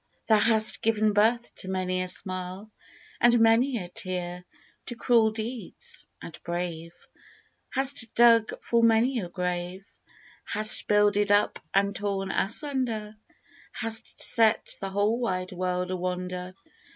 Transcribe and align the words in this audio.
Thou 0.25 0.39
hast 0.39 0.81
given 0.81 1.13
birth 1.13 1.53
To 1.57 1.67
many 1.67 2.01
a 2.01 2.07
smile 2.07 2.71
And 3.19 3.39
many 3.39 3.77
a 3.77 3.87
tear 3.87 4.45
To 4.87 4.95
cruel 4.95 5.29
deeds, 5.29 6.07
and 6.23 6.41
brave, 6.41 6.91
'Hast 7.73 8.15
dug 8.15 8.51
full 8.63 8.81
many 8.81 9.19
a 9.19 9.29
grave, 9.29 9.85
'Hast 10.43 10.87
builded 10.87 11.31
up 11.31 11.59
and 11.71 11.95
torn 11.95 12.31
asunder, 12.31 13.15
'Hast 13.73 14.19
set 14.23 14.75
the 14.81 14.89
whole 14.89 15.19
wide 15.19 15.51
world 15.51 15.91
awonder. 15.91 16.55